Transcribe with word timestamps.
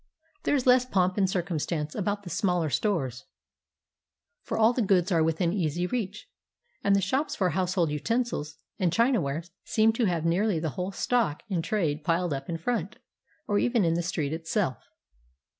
There 0.45 0.55
is 0.55 0.65
less 0.65 0.83
pomp 0.83 1.15
and 1.19 1.29
circumstance 1.29 1.93
about 1.93 2.23
the 2.23 2.31
smaller 2.31 2.71
stores, 2.71 3.25
for 4.41 4.57
all 4.57 4.73
the 4.73 4.81
goods 4.81 5.11
are 5.11 5.21
within 5.23 5.53
easy 5.53 5.85
reach, 5.85 6.27
and 6.83 6.95
the 6.95 7.01
shops 7.01 7.35
for 7.35 7.51
household 7.51 7.91
utensils 7.91 8.57
and 8.79 8.91
chinaware 8.91 9.43
seem 9.63 9.93
to 9.93 10.05
have 10.05 10.25
nearly 10.25 10.57
the 10.59 10.69
whole 10.71 10.91
stock 10.91 11.43
in 11.49 11.61
trade 11.61 12.03
piled 12.03 12.33
up 12.33 12.49
in 12.49 12.57
front, 12.57 12.95
or 13.47 13.59
even 13.59 13.85
in 13.85 13.93
the 13.93 14.01
street 14.01 14.33
itself. 14.33 14.87